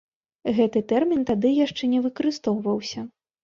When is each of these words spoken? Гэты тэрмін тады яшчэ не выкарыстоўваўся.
Гэты 0.59 0.81
тэрмін 0.93 1.21
тады 1.29 1.53
яшчэ 1.65 1.93
не 1.95 2.03
выкарыстоўваўся. 2.09 3.09